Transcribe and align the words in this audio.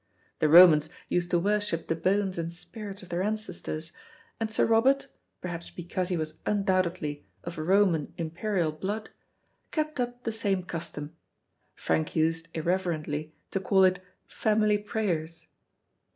The 0.39 0.49
Romans 0.49 0.89
used 1.09 1.29
to 1.29 1.37
worship 1.37 1.85
the 1.87 1.95
bones 1.95 2.39
and 2.39 2.51
spirits 2.51 3.03
of 3.03 3.09
their 3.09 3.21
ancestors, 3.21 3.91
and 4.39 4.49
Sir 4.49 4.65
Robert, 4.65 5.09
perhaps 5.41 5.69
because 5.69 6.09
he 6.09 6.17
was 6.17 6.39
undoubtedly 6.43 7.27
of 7.43 7.59
Roman 7.59 8.11
imperial 8.17 8.71
blood, 8.71 9.11
kept 9.69 9.99
up 9.99 10.23
the 10.23 10.31
same 10.31 10.63
custom. 10.63 11.15
Frank 11.75 12.15
used 12.15 12.47
irreverently 12.55 13.35
to 13.51 13.59
call 13.59 13.83
it 13.83 14.03
"family 14.25 14.79
prayers." 14.79 15.45